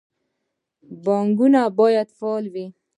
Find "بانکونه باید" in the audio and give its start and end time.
1.03-2.07